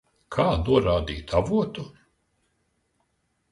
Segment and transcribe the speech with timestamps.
[0.35, 1.87] Kā norādīt avotu?